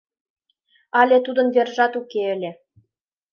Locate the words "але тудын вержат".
0.99-1.93